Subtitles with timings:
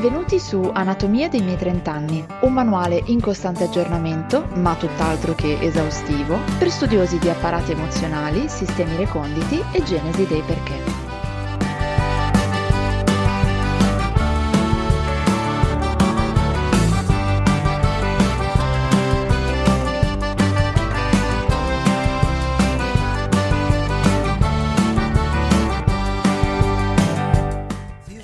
[0.00, 5.58] Benvenuti su Anatomia dei miei 30 anni, un manuale in costante aggiornamento, ma tutt'altro che
[5.60, 10.89] esaustivo, per studiosi di apparati emozionali, sistemi reconditi e genesi dei perché.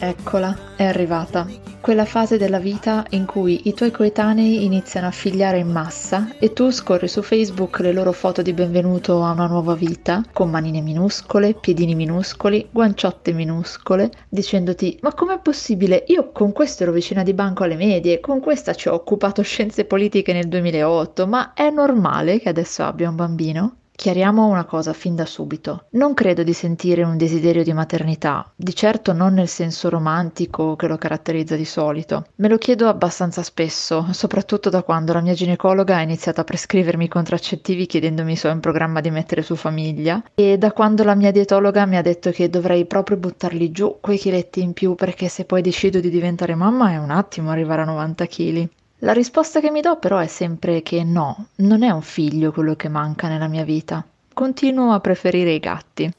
[0.09, 1.49] Eccola, è arrivata.
[1.81, 6.53] Quella fase della vita in cui i tuoi coetanei iniziano a figliare in massa e
[6.53, 10.81] tu scorri su Facebook le loro foto di benvenuto a una nuova vita, con manine
[10.81, 16.05] minuscole, piedini minuscoli, guanciotte minuscole, dicendoti ma com'è possibile?
[16.07, 19.87] Io con questo ero vicina di banco alle medie, con questa ci ho occupato scienze
[19.87, 23.77] politiche nel 2008, ma è normale che adesso abbia un bambino?
[23.97, 25.87] Chiariamo una cosa fin da subito.
[25.93, 30.87] Non credo di sentire un desiderio di maternità, di certo non nel senso romantico che
[30.87, 32.27] lo caratterizza di solito.
[32.37, 37.09] Me lo chiedo abbastanza spesso, soprattutto da quando la mia ginecologa ha iniziato a prescrivermi
[37.09, 41.31] contraccettivi chiedendomi se ho in programma di mettere su famiglia e da quando la mia
[41.31, 45.47] dietologa mi ha detto che dovrei proprio buttarli giù quei chiletti in più perché se
[45.47, 48.69] poi decido di diventare mamma è un attimo arrivare a 90 kg.
[49.01, 52.75] La risposta che mi do però è sempre che no, non è un figlio quello
[52.77, 54.03] che manca nella mia vita.
[54.33, 56.11] Continuo a preferire i gatti.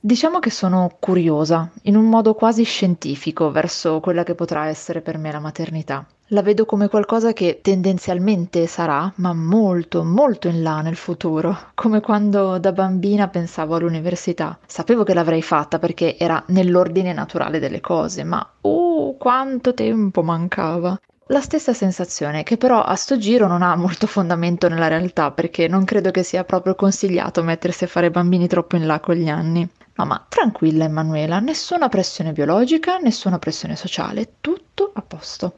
[0.00, 5.18] Diciamo che sono curiosa, in un modo quasi scientifico, verso quella che potrà essere per
[5.18, 6.06] me la maternità.
[6.28, 12.00] La vedo come qualcosa che tendenzialmente sarà, ma molto, molto in là nel futuro, come
[12.00, 14.56] quando da bambina pensavo all'università.
[14.64, 20.96] Sapevo che l'avrei fatta perché era nell'ordine naturale delle cose, ma uh, quanto tempo mancava.
[21.30, 25.68] La stessa sensazione, che però a sto giro non ha molto fondamento nella realtà, perché
[25.68, 29.28] non credo che sia proprio consigliato mettersi a fare bambini troppo in là con gli
[29.28, 29.68] anni.
[29.96, 35.52] No, ma tranquilla Emanuela, nessuna pressione biologica, nessuna pressione sociale, tutto a posto.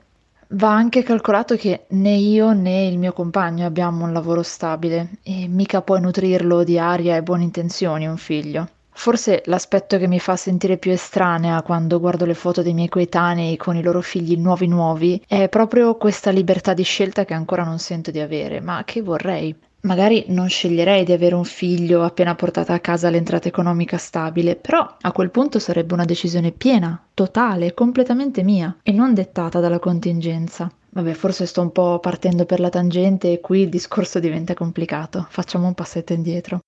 [0.48, 5.46] Va anche calcolato che né io né il mio compagno abbiamo un lavoro stabile e
[5.46, 8.68] mica puoi nutrirlo di aria e buone intenzioni un figlio.
[8.92, 13.56] Forse l'aspetto che mi fa sentire più estranea quando guardo le foto dei miei coetanei
[13.56, 17.78] con i loro figli nuovi nuovi è proprio questa libertà di scelta che ancora non
[17.78, 19.56] sento di avere, ma che vorrei.
[19.82, 24.96] Magari non sceglierei di avere un figlio appena portata a casa l'entrata economica stabile, però
[25.00, 30.70] a quel punto sarebbe una decisione piena, totale, completamente mia e non dettata dalla contingenza.
[30.90, 35.26] Vabbè, forse sto un po' partendo per la tangente e qui il discorso diventa complicato.
[35.30, 36.60] Facciamo un passetto indietro.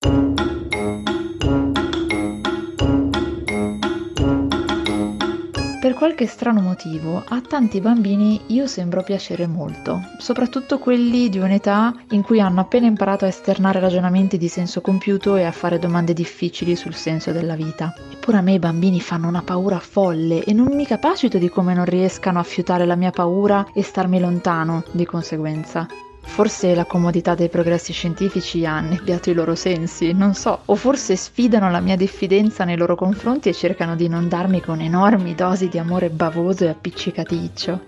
[5.83, 11.93] Per qualche strano motivo a tanti bambini io sembro piacere molto, soprattutto quelli di un'età
[12.11, 16.13] in cui hanno appena imparato a esternare ragionamenti di senso compiuto e a fare domande
[16.13, 17.93] difficili sul senso della vita.
[18.13, 21.73] Eppure a me i bambini fanno una paura folle e non mi capacito di come
[21.73, 25.85] non riescano a fiutare la mia paura e starmi lontano di conseguenza.
[26.25, 31.15] Forse la comodità dei progressi scientifici ha annebbiato i loro sensi, non so, o forse
[31.15, 35.77] sfidano la mia diffidenza nei loro confronti e cercano di inondarmi con enormi dosi di
[35.77, 37.81] amore bavoso e appiccicaticcio.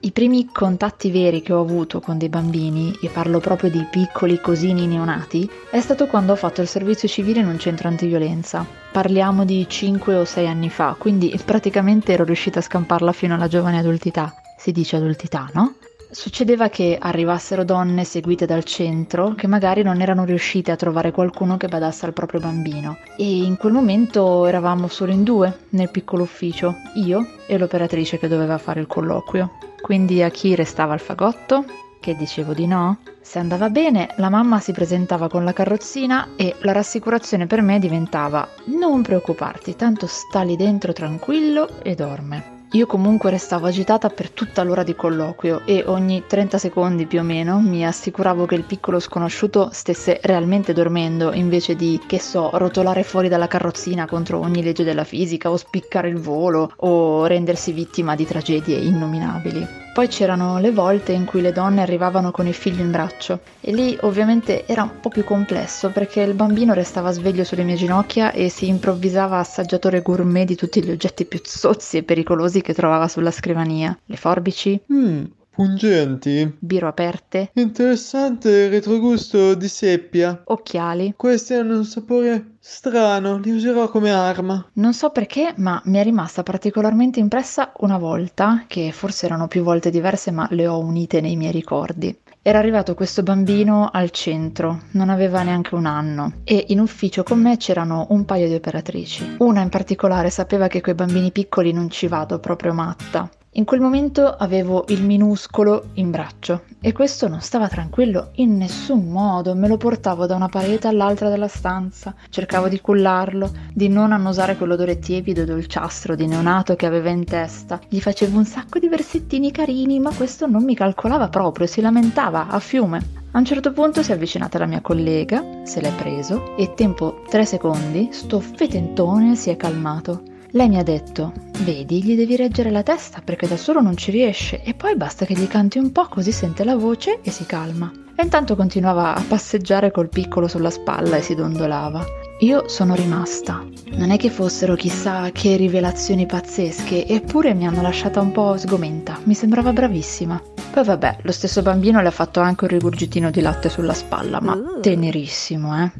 [0.00, 4.40] I primi contatti veri che ho avuto con dei bambini, e parlo proprio di piccoli
[4.40, 8.64] cosini neonati, è stato quando ho fatto il servizio civile in un centro antiviolenza.
[8.92, 13.48] Parliamo di 5 o 6 anni fa, quindi praticamente ero riuscita a scamparla fino alla
[13.48, 14.32] giovane adultità.
[14.56, 15.74] Si dice adultità, no?
[16.10, 21.58] Succedeva che arrivassero donne seguite dal centro che magari non erano riuscite a trovare qualcuno
[21.58, 26.22] che badasse al proprio bambino e in quel momento eravamo solo in due nel piccolo
[26.22, 29.58] ufficio, io e l'operatrice che doveva fare il colloquio.
[29.82, 31.66] Quindi a chi restava il fagotto?
[32.00, 33.00] Che dicevo di no?
[33.20, 37.78] Se andava bene, la mamma si presentava con la carrozzina e la rassicurazione per me
[37.78, 38.48] diventava
[38.78, 42.57] non preoccuparti, tanto sta lì dentro tranquillo e dorme.
[42.72, 47.22] Io comunque restavo agitata per tutta l'ora di colloquio e ogni 30 secondi più o
[47.22, 53.04] meno mi assicuravo che il piccolo sconosciuto stesse realmente dormendo invece di, che so, rotolare
[53.04, 58.14] fuori dalla carrozzina contro ogni legge della fisica o spiccare il volo o rendersi vittima
[58.14, 59.87] di tragedie innominabili.
[59.98, 63.72] Poi c'erano le volte in cui le donne arrivavano con il figlio in braccio e
[63.74, 68.30] lì ovviamente era un po' più complesso perché il bambino restava sveglio sulle mie ginocchia
[68.30, 73.08] e si improvvisava assaggiatore gourmet di tutti gli oggetti più zozzi e pericolosi che trovava
[73.08, 73.98] sulla scrivania.
[74.04, 75.24] Le forbici, Mmm,
[75.58, 76.56] pungenti.
[76.60, 80.40] biro aperte, Interessante retrogusto di seppia.
[80.44, 81.14] occhiali.
[81.16, 84.64] Questi hanno un sapore strano, li userò come arma.
[84.74, 89.64] Non so perché, ma mi è rimasta particolarmente impressa una volta, che forse erano più
[89.64, 92.16] volte diverse, ma le ho unite nei miei ricordi.
[92.40, 97.40] Era arrivato questo bambino al centro, non aveva neanche un anno, e in ufficio con
[97.40, 99.34] me c'erano un paio di operatrici.
[99.38, 103.28] Una in particolare sapeva che coi bambini piccoli non ci vado proprio matta.
[103.52, 109.08] In quel momento avevo il minuscolo in braccio e questo non stava tranquillo in nessun
[109.08, 114.12] modo, me lo portavo da una parete all'altra della stanza, cercavo di cullarlo, di non
[114.12, 118.78] annusare quell'odore tiepido e dolciastro di neonato che aveva in testa, gli facevo un sacco
[118.78, 123.16] di versettini carini, ma questo non mi calcolava proprio, si lamentava a fiume.
[123.30, 127.22] A un certo punto si è avvicinata la mia collega, se l'è preso e tempo
[127.28, 130.36] tre secondi, sto fetentone si è calmato.
[130.52, 134.10] Lei mi ha detto, vedi, gli devi reggere la testa perché da solo non ci
[134.10, 137.44] riesce e poi basta che gli canti un po' così sente la voce e si
[137.44, 137.92] calma.
[138.16, 142.02] E intanto continuava a passeggiare col piccolo sulla spalla e si dondolava.
[142.40, 143.62] Io sono rimasta.
[143.90, 149.18] Non è che fossero chissà che rivelazioni pazzesche, eppure mi hanno lasciata un po' sgomenta.
[149.24, 150.40] Mi sembrava bravissima.
[150.72, 154.40] Poi vabbè, lo stesso bambino le ha fatto anche un rigurgitino di latte sulla spalla,
[154.40, 155.90] ma tenerissimo, eh.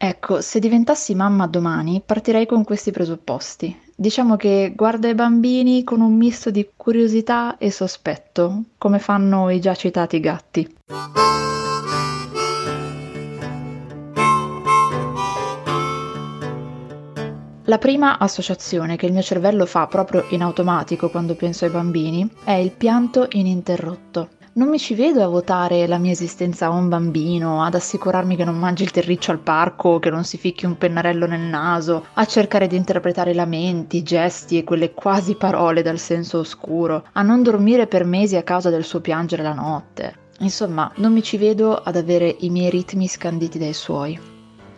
[0.00, 3.76] Ecco, se diventassi mamma domani partirei con questi presupposti.
[3.96, 9.60] Diciamo che guarda i bambini con un misto di curiosità e sospetto, come fanno i
[9.60, 10.76] già citati gatti.
[17.64, 22.30] La prima associazione che il mio cervello fa proprio in automatico quando penso ai bambini
[22.44, 24.28] è il pianto ininterrotto.
[24.58, 28.44] Non mi ci vedo a votare la mia esistenza a un bambino, ad assicurarmi che
[28.44, 32.24] non mangi il terriccio al parco, che non si ficchi un pennarello nel naso, a
[32.24, 37.86] cercare di interpretare lamenti, gesti e quelle quasi parole dal senso oscuro, a non dormire
[37.86, 40.32] per mesi a causa del suo piangere la notte.
[40.40, 44.18] Insomma, non mi ci vedo ad avere i miei ritmi scanditi dai suoi.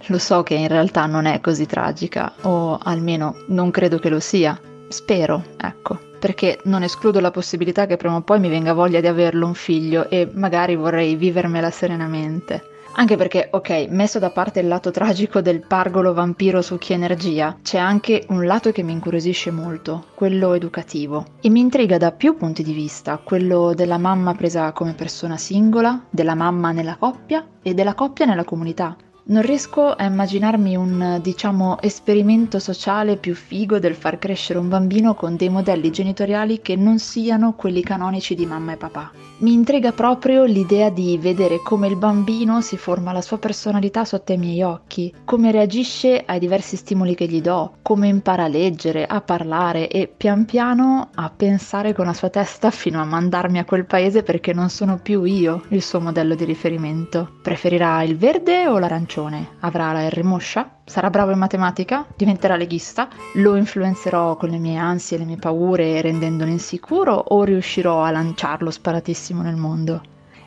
[0.08, 4.20] Lo so che in realtà non è così tragica, o almeno non credo che lo
[4.20, 4.60] sia.
[4.88, 9.08] Spero, ecco perché non escludo la possibilità che prima o poi mi venga voglia di
[9.08, 12.78] averlo un figlio e magari vorrei vivermela serenamente.
[12.93, 17.56] Anche perché, ok, messo da parte il lato tragico del pargolo vampiro su chi energia,
[17.62, 21.25] c'è anche un lato che mi incuriosisce molto, quello educativo.
[21.40, 26.05] E mi intriga da più punti di vista, quello della mamma presa come persona singola,
[26.11, 28.96] della mamma nella coppia e della coppia nella comunità.
[29.22, 35.14] Non riesco a immaginarmi un, diciamo, esperimento sociale più figo del far crescere un bambino
[35.14, 39.29] con dei modelli genitoriali che non siano quelli canonici di mamma e papà.
[39.40, 44.34] Mi intriga proprio l'idea di vedere come il bambino si forma la sua personalità sotto
[44.34, 49.06] i miei occhi, come reagisce ai diversi stimoli che gli do, come impara a leggere,
[49.06, 53.64] a parlare e pian piano a pensare con la sua testa fino a mandarmi a
[53.64, 57.38] quel paese perché non sono più io il suo modello di riferimento.
[57.40, 59.56] Preferirà il verde o l'arancione?
[59.60, 60.79] Avrà la R moscia?
[60.90, 62.04] Sarà bravo in matematica?
[62.16, 63.08] Diventerà leghista?
[63.34, 68.10] Lo influenzerò con le mie ansie e le mie paure rendendolo insicuro o riuscirò a
[68.10, 70.02] lanciarlo sparatissimo nel mondo?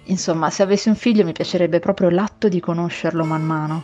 [0.08, 3.84] Insomma, se avessi un figlio mi piacerebbe proprio l'atto di conoscerlo man mano.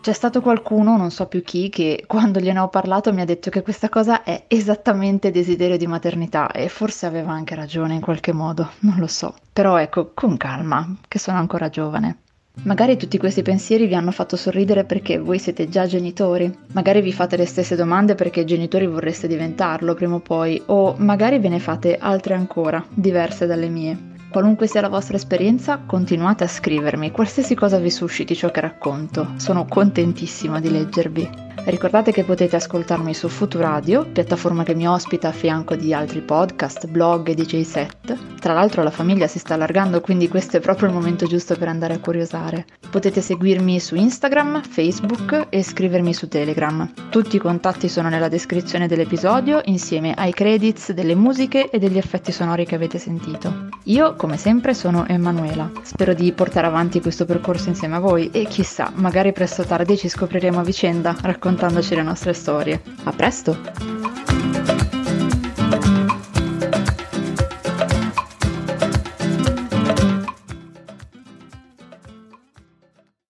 [0.00, 3.48] C'è stato qualcuno, non so più chi, che quando gliene ho parlato mi ha detto
[3.48, 8.32] che questa cosa è esattamente desiderio di maternità e forse aveva anche ragione in qualche
[8.32, 9.32] modo, non lo so.
[9.52, 12.22] Però ecco, con calma, che sono ancora giovane.
[12.62, 17.12] Magari tutti questi pensieri vi hanno fatto sorridere perché voi siete già genitori, magari vi
[17.12, 21.58] fate le stesse domande perché genitori vorreste diventarlo prima o poi, o magari ve ne
[21.58, 24.08] fate altre ancora, diverse dalle mie.
[24.30, 29.32] Qualunque sia la vostra esperienza, continuate a scrivermi, qualsiasi cosa vi susciti ciò che racconto.
[29.36, 31.49] Sono contentissima di leggervi.
[31.62, 36.88] Ricordate che potete ascoltarmi su Futuradio, piattaforma che mi ospita a fianco di altri podcast,
[36.88, 38.16] blog e DJ set.
[38.40, 41.68] Tra l'altro la famiglia si sta allargando, quindi questo è proprio il momento giusto per
[41.68, 42.64] andare a curiosare.
[42.88, 46.90] Potete seguirmi su Instagram, Facebook e scrivermi su Telegram.
[47.10, 52.32] Tutti i contatti sono nella descrizione dell'episodio, insieme ai credits delle musiche e degli effetti
[52.32, 53.68] sonori che avete sentito.
[53.84, 55.70] Io, come sempre, sono Emanuela.
[55.82, 59.96] Spero di portare avanti questo percorso insieme a voi e chissà, magari presto o tardi
[59.96, 62.80] ci scopriremo a vicenda raccontando raccontandoci le nostre storie.
[63.04, 63.99] A presto!